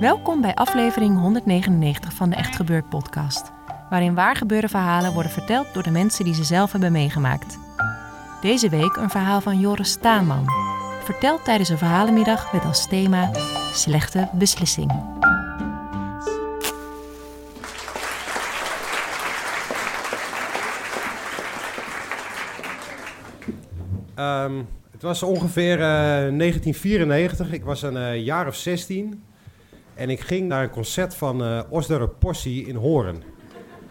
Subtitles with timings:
[0.00, 3.52] Welkom bij aflevering 199 van de Echt Gebeurd podcast,
[3.90, 7.58] waarin waar gebeurde verhalen worden verteld door de mensen die ze zelf hebben meegemaakt.
[8.40, 10.44] Deze week een verhaal van Joris Staanman,
[11.02, 13.30] verteld tijdens een verhalenmiddag met als thema
[13.72, 14.90] Slechte beslissing.
[24.14, 27.52] Ehm, het was ongeveer eh, 1994.
[27.52, 29.25] Ik was een eh, jaar of 16.
[29.96, 33.22] En ik ging naar een concert van eh Osdere Possie in Hoorn.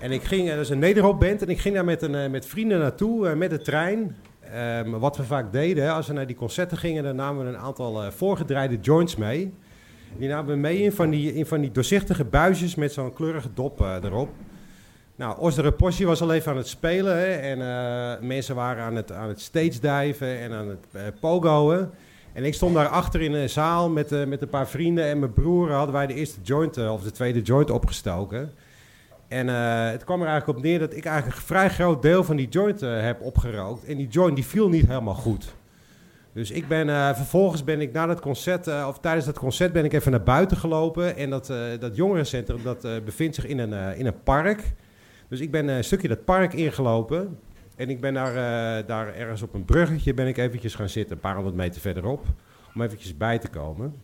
[0.00, 2.30] En ik ging, eh, dat is een Nederhop-band, en ik ging daar met, een, eh,
[2.30, 4.16] met vrienden naartoe, met de trein.
[4.52, 7.58] Ehm, wat we vaak deden, als we naar die concerten gingen, dan namen we een
[7.58, 9.54] aantal eh, voorgedraaide joints mee.
[10.16, 13.48] Die namen we mee in van die, in van die doorzichtige buisjes met zo'n kleurige
[13.54, 14.28] dop erop.
[15.16, 19.12] Nou, Osdere Possie was al even aan het spelen hè, en mensen waren aan het,
[19.12, 21.88] aan het stage diven en aan het pogoen.
[22.38, 25.18] En ik stond daar achter in een zaal met, eh, met een paar vrienden en
[25.18, 28.52] mijn broer hadden wij de eerste joint eh, of de tweede joint opgestoken.
[29.28, 32.24] En eh, het kwam er eigenlijk op neer dat ik eigenlijk een vrij groot deel
[32.24, 33.84] van die joint heb opgerookt.
[33.84, 35.54] En die joint die viel niet helemaal goed.
[36.32, 39.92] Dus ik ben, vervolgens ben ik na dat concert, of tijdens dat concert ben ik
[39.92, 41.16] even naar buiten gelopen.
[41.16, 44.72] En dat, dat jongerencentrum dat bevindt zich in een, in een park.
[45.28, 47.38] Dus ik ben een stukje dat park ingelopen.
[47.78, 51.14] En ik ben daar, eh, daar ergens op een bruggetje ben ik eventjes gaan zitten,
[51.14, 52.24] een paar honderd meter verderop.
[52.74, 53.94] Om eventjes bij te komen.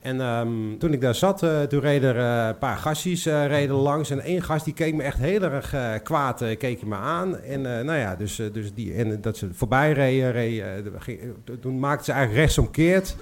[0.00, 3.76] En ehm, toen ik daar zat, eh, toen reden er eh, een paar gastjes reden
[3.76, 4.10] langs.
[4.10, 7.38] En één gast die keek me echt heel erg kwaad keek me aan.
[7.38, 10.64] En nou ja, dus, dus die, en dat ze voorbij reden, reed,
[10.98, 11.20] ging-
[11.60, 13.16] toen maakten ze eigenlijk rechtsomkeerd.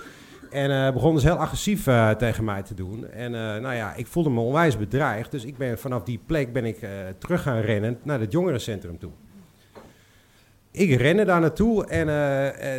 [0.50, 3.10] En eh begonnen ze heel agressief eh, tegen mij te doen.
[3.10, 5.30] En eh, nou ja, ik voelde me onwijs bedreigd.
[5.30, 6.86] Dus ik ben vanaf die plek ben ik
[7.18, 9.10] terug gaan rennen naar het jongerencentrum toe.
[10.72, 12.06] Ik rende daar naartoe en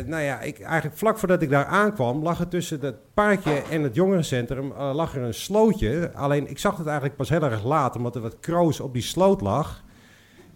[0.08, 3.82] nou ja, ik, eigenlijk vlak voordat ik daar aankwam, lag er tussen het parkje en
[3.82, 6.10] het jongerencentrum lag er een slootje.
[6.14, 9.02] Alleen ik zag het eigenlijk pas heel erg laat, omdat er wat kroos op die
[9.02, 9.84] sloot lag.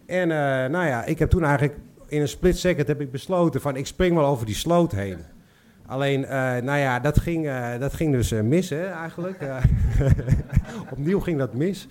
[0.07, 0.29] En
[0.71, 1.79] nou ja, ik heb toen eigenlijk
[2.09, 5.19] in een split second heb ik besloten van ik spring wel over die sloot heen.
[5.87, 9.39] Alleen, eh, nou ja, dat ging, eh, dat ging dus eh, mis, hè, eigenlijk.
[10.93, 11.89] Opnieuw ging dat mis.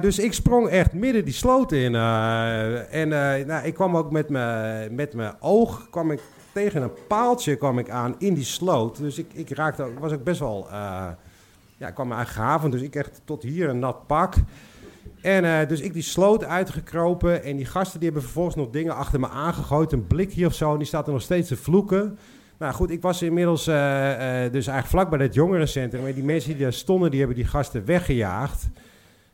[0.00, 1.94] Dus ik sprong echt midden die sloot in.
[1.94, 3.08] en
[3.46, 6.20] nou, ik kwam ook met mijn met oog kwam ik
[6.52, 8.98] tegen een paaltje kwam ik aan in die sloot.
[8.98, 10.66] Dus ik, ik raakte, was ook best wel...
[11.76, 14.34] ja, ik kwam me dus ik echt tot hier een nat pak.
[15.20, 17.42] En dus ik die sloot uitgekropen.
[17.42, 19.92] En die gasten die hebben vervolgens nog dingen achter me aangegooid.
[19.92, 20.72] Een blikje of zo.
[20.72, 22.18] En die staat er nog steeds te vloeken.
[22.62, 26.06] Nou goed, ik was inmiddels eh, eh, dus eigenlijk vlak bij dat jongerencentrum.
[26.06, 28.68] En die mensen die daar stonden, die hebben die gasten weggejaagd.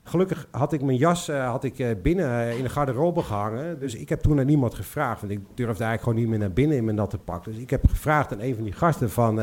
[0.03, 3.81] Gelukkig had ik mijn jas eh, had ik, binnen in de garderobe gehangen.
[3.81, 5.21] Dus ik heb toen aan niemand gevraagd.
[5.21, 7.45] Want ik durfde eigenlijk gewoon niet meer naar binnen in mijn natte pak.
[7.45, 9.35] Dus ik heb gevraagd aan een van die gasten van,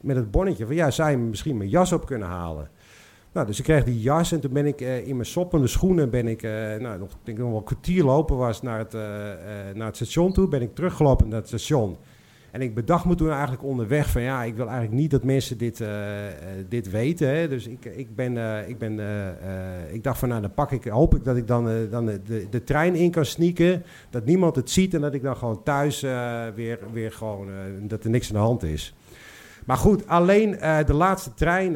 [0.00, 0.74] met het bonnetje van...
[0.74, 2.70] Ja, zou je misschien mijn jas op kunnen halen?
[3.32, 6.10] Nou, dus ik kreeg die jas en toen ben ik in mijn soppende schoenen...
[6.10, 6.42] ben ik,
[6.78, 8.92] nou, nog, ik denk nog wel een kwartier lopen was naar het,
[9.74, 10.48] naar het station toe.
[10.48, 11.96] Ben ik teruggelopen naar het station.
[12.52, 15.58] En ik bedacht me toen eigenlijk onderweg van ja, ik wil eigenlijk niet dat mensen
[15.58, 16.34] dit, eh, eh,
[16.68, 17.28] dit weten.
[17.28, 17.48] Hè.
[17.48, 19.00] Dus ik, ik, ben, eh, ik, ben,
[19.92, 22.64] ik dacht van nou, dan pak ik, hoop ik dat ik dan, dan de, de,
[22.64, 23.82] trein in kan sneaken.
[24.10, 26.00] Dat niemand het ziet en dat ik dan gewoon thuis
[26.54, 27.48] weer, weer gewoon,
[27.82, 28.94] dat er niks aan de hand is.
[29.66, 30.50] Maar goed, alleen
[30.86, 31.72] de laatste trein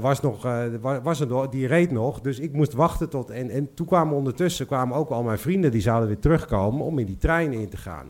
[0.00, 0.42] was, nog,
[0.80, 2.20] wa- was er die reed nog.
[2.20, 3.30] Dus ik moest wachten tot.
[3.30, 6.98] En, en toen kwamen ondertussen kwamen ook al mijn vrienden, die zouden weer terugkomen om
[6.98, 8.06] in die trein in te gaan.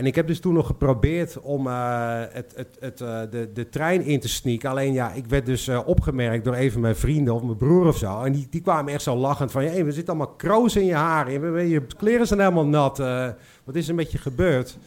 [0.00, 3.68] En ik heb dus toen nog geprobeerd om eh, het, het, het, eh, de, de
[3.68, 4.70] trein in te sneaken.
[4.70, 7.86] Alleen ja, ik werd dus eh, opgemerkt door een van mijn vrienden of mijn broer
[7.86, 8.22] of zo.
[8.22, 9.62] En die, die kwamen echt zo lachend van...
[9.62, 11.30] Hey, er zitten allemaal kroos in je haar.
[11.30, 12.98] Je, kleren zijn helemaal nat.
[13.64, 14.78] wat is er met je gebeurd?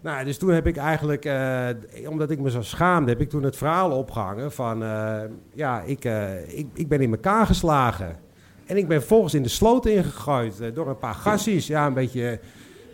[0.00, 1.30] Nou, dus toen heb ik eigenlijk,
[2.08, 4.78] omdat ik me zo schaamde, heb ik toen het verhaal opgehangen van,
[5.54, 6.04] ja, ik,
[6.46, 8.16] ik, ik ben in elkaar geslagen.
[8.66, 11.66] En ik ben volgens in de sloot ingegooid door een paar gassies.
[11.66, 12.40] Ja, een beetje,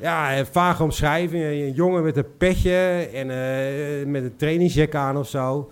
[0.02, 1.44] ja, vage omschrijving.
[1.44, 5.70] Een jongen met een petje en eh, met een trainingsjack aan of zo.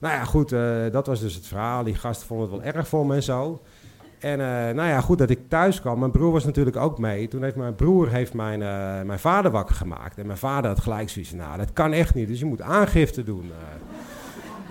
[0.00, 1.84] Nou ja, goed, eh, dat was dus het verhaal.
[1.84, 3.62] Die gasten vonden het wel erg voor me en zo.
[4.18, 5.98] En eh, nou ja, goed dat ik thuis kwam.
[5.98, 7.28] Mijn broer was natuurlijk ook mee.
[7.28, 8.58] Toen heeft mijn broer heeft mijn,
[9.06, 10.18] mijn vader wakker gemaakt.
[10.18, 12.28] En mijn vader had gelijk zoiets nou, dat kan echt niet.
[12.28, 13.50] Dus je moet aangifte doen.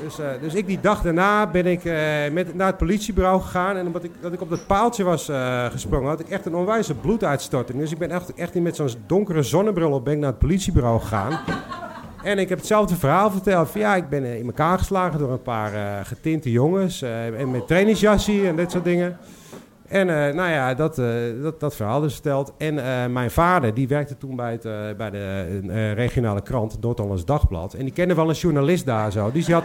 [0.03, 1.95] Dus, eh, dus ik die dag daarna ben ik eh,
[2.31, 3.77] met, naar het politiebureau gegaan.
[3.77, 6.55] En omdat ik, dat ik op dat paaltje was eh, gesprongen, had ik echt een
[6.55, 7.79] onwijze bloeduitstorting.
[7.79, 10.39] Dus ik ben echt, echt niet met zo'n donkere zonnebril op ben ik naar het
[10.39, 11.39] politiebureau gegaan.
[12.23, 13.69] En ik heb hetzelfde verhaal verteld.
[13.69, 17.01] Van ja, ik ben in elkaar geslagen door een paar getinte jongens.
[17.01, 19.17] en met trainingsjassie en dat soort dingen.
[19.91, 21.05] En eh, nou ja, dat, eh,
[21.41, 22.53] dat, dat verhaal dus verteld.
[22.57, 27.73] En eh, mijn vader, die werkte toen bij, het, bij de regionale krant, Noord-Hollands Dagblad.
[27.73, 29.31] En die kende wel een journalist daar zo.
[29.31, 29.63] Dus die had...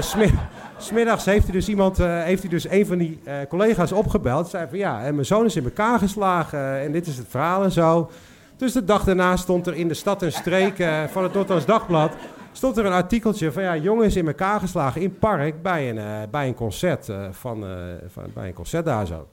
[0.00, 0.38] smi-
[0.76, 4.48] Smiddags heeft hij dus iemand, heeft hij dus een van die collega's opgebeld.
[4.48, 7.72] Zei van ja, mijn zoon is in elkaar geslagen en dit is het verhaal en
[7.72, 8.10] zo.
[8.56, 11.66] Dus de dag daarna stond er in de stad en streek eh, van het Noord-Hollands
[11.66, 12.12] Dagblad...
[12.52, 16.30] stond er een artikeltje van ja, jongens in elkaar geslagen in park bij een, eh,
[16.30, 17.08] bij een concert.
[17.08, 17.70] eh, van, eh,
[18.06, 19.28] van, bij een concert daar zo.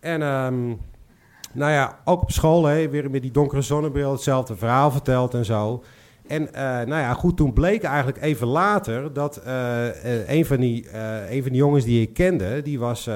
[0.00, 0.66] En ehm,
[1.52, 5.44] nou ja, ook op school hè, weer met die donkere zonnebril hetzelfde verhaal verteld en
[5.44, 5.82] zo.
[6.32, 10.60] En eh, nou ja, goed, toen bleek eigenlijk even later dat eh, eh, een, van
[10.60, 10.86] die,
[11.52, 13.08] jongens die ik kende, die was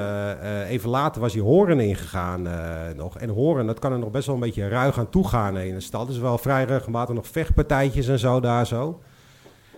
[0.68, 2.48] even later was hij Horen ingegaan
[2.96, 3.18] nog.
[3.18, 5.74] En Horen, dat kan er nog best wel een beetje ruig aan toe gaan in
[5.74, 6.06] de stad.
[6.06, 9.00] Dus wel vrij regelmatig nog vechtpartijtjes en zo daar zo.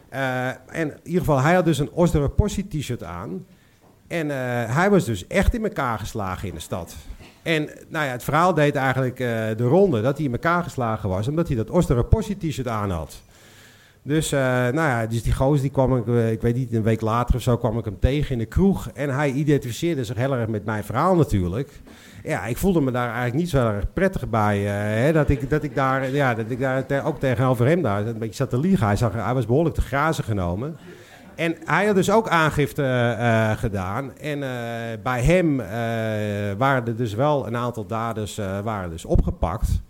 [0.08, 3.46] En in ieder geval, hij had dus een Osdorp Possie t-shirt aan.
[4.06, 4.28] En
[4.70, 6.96] hij was dus echt in elkaar geslagen in de stad.
[7.42, 9.16] En nou ja, het verhaal deed eigenlijk
[9.56, 12.90] de ronde dat hij in elkaar geslagen was, omdat hij dat Osdorp Possie t-shirt aan
[12.90, 13.22] had.
[14.02, 16.82] Dus, eh, nou ja, dus die gozer die kwam ik, eh, ik weet niet, een
[16.82, 18.88] week later of zo kwam ik hem tegen in de kroeg.
[18.94, 21.70] En hij identificeerde zich heel erg met mijn verhaal natuurlijk.
[22.22, 24.66] Ja, ik voelde me daar eigenlijk niet zo erg prettig bij.
[24.66, 28.06] eh, hè, dat, ik, dat ik daar, ja, dat ik daar ook tegenover hem daar
[28.06, 28.86] een beetje zat te liegen.
[28.86, 30.76] Hij, zag, hij was behoorlijk te grazen genomen.
[31.34, 33.16] En hij had dus ook aangifte
[33.58, 34.16] gedaan.
[34.18, 34.40] En
[35.02, 35.56] bij hem
[36.58, 39.82] waren er dus wel een aantal daders waren dus opgepakt.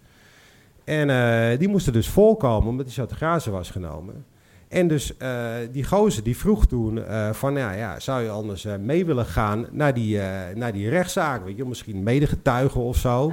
[0.88, 4.24] En eh, die moesten dus voorkomen omdat hij zo te grazen was genomen.
[4.68, 8.66] En dus eh, die gozer die vroeg toen eh, van, ja, ja, zou je anders
[8.80, 10.20] mee willen gaan naar die,
[10.54, 11.44] naar die rechtszaak?
[11.44, 13.32] Weet je, misschien medegetuigen of zo.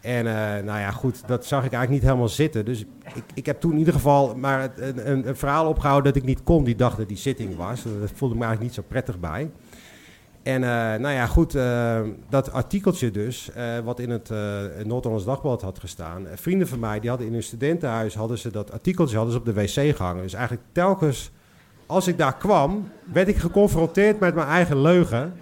[0.00, 0.24] En
[0.64, 2.64] nou ja, goed, dat zag ik eigenlijk niet helemaal zitten.
[2.64, 2.80] Dus
[3.14, 6.28] ik, ik heb toen in ieder geval maar een, een, een verhaal opgehouden dat ik
[6.28, 7.82] niet kon die dag dat die zitting was.
[7.82, 9.50] Dat voelde me eigenlijk niet zo prettig bij.
[10.44, 10.70] En eh,
[11.00, 14.30] nou ja, goed, eh, dat artikeltje dus, eh, wat in het
[14.84, 16.26] Noord-Hollands Dagblad had gestaan.
[16.34, 19.44] vrienden van mij, die hadden in hun studentenhuis, hadden ze dat artikeltje hadden ze op
[19.44, 20.22] de wc gehangen.
[20.22, 21.30] Dus eigenlijk telkens,
[21.86, 25.32] als ik daar kwam, werd ik geconfronteerd met mijn eigen leugen.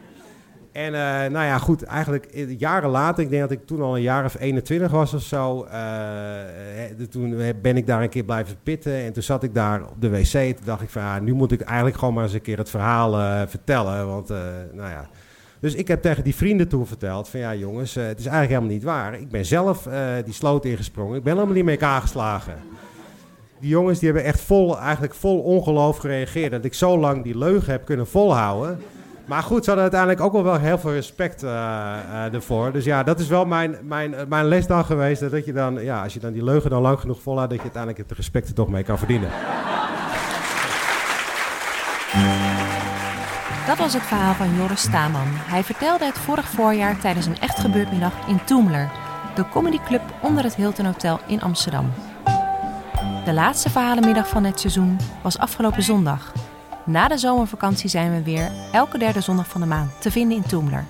[0.73, 3.97] En eh, nou ja, goed, eigenlijk eh, jaren later, ik denk dat ik toen al
[3.97, 5.65] een jaar of 21 was of zo.
[5.65, 8.95] eh, toen ben ik daar een keer blijven pitten.
[8.95, 10.35] En toen zat ik daar op de wc.
[10.35, 12.59] En toen dacht ik van, ja, nu moet ik eigenlijk gewoon maar eens een keer
[12.59, 14.07] het verhaal vertellen.
[14.07, 14.29] Want,
[14.73, 15.09] nou ja.
[15.61, 18.71] Dus ik heb tegen die vrienden toen verteld van, ja jongens, het is eigenlijk helemaal
[18.71, 19.21] niet waar.
[19.21, 19.89] Ik ben zelf
[20.25, 21.17] die sloot ingesprongen.
[21.17, 22.55] Ik ben helemaal niet mee aangeslagen.
[23.61, 26.51] Die jongens die hebben echt vol, eigenlijk vol ongeloof gereageerd.
[26.51, 28.79] Dat ik zo lang die leugen heb kunnen volhouden.
[29.25, 32.73] Maar goed, ze hadden uiteindelijk ook wel, wel heel veel respect eh, eh, ervoor.
[32.73, 35.31] Dus ja, dat is wel mijn, mijn, mijn les dan geweest.
[35.31, 37.65] Dat je dan, ja, als je dan die leugen dan lang genoeg volhoudt, dat je
[37.65, 39.31] uiteindelijk het respect er toch mee kan verdienen.
[43.67, 45.27] Dat was het verhaal van Joris Staman.
[45.27, 48.91] Hij vertelde het vorig voorjaar tijdens een echt gebeurtmiddag in Toemler,
[49.35, 51.93] de comedyclub onder het Hilton Hotel in Amsterdam.
[53.25, 56.33] De laatste verhalenmiddag van het seizoen was afgelopen zondag.
[56.85, 60.43] Na de zomervakantie zijn we weer elke derde zondag van de maand te vinden in
[60.43, 60.85] Toemler.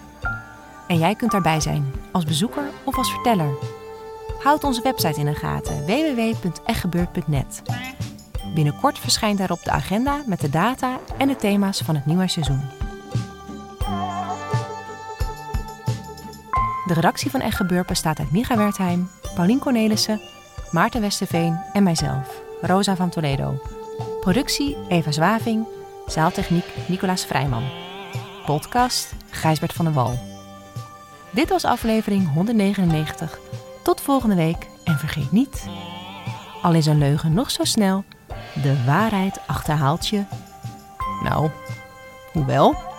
[0.86, 3.54] En jij kunt daarbij zijn, als bezoeker of als verteller.
[4.42, 7.62] Houd onze website in de gaten www.echtgebeurd.net.
[8.54, 12.60] Binnenkort verschijnt daarop de agenda met de data en de thema's van het nieuwe seizoen.
[16.86, 20.20] De redactie van Echt bestaat uit Micha Wertheim, Paulien Cornelissen,
[20.70, 23.62] Maarten Westerveen en mijzelf, Rosa van Toledo.
[24.20, 25.66] Productie Eva Zwaving,
[26.12, 27.62] zaaltechniek Nicolaas Vrijman.
[28.44, 30.18] Podcast Gijsbert van der Wal.
[31.30, 33.38] Dit was aflevering 199.
[33.82, 35.66] Tot volgende week en vergeet niet,
[36.62, 38.04] al is een leugen nog zo snel,
[38.62, 40.24] de waarheid achterhaalt je.
[41.22, 41.50] Nou,
[42.32, 42.91] hoewel.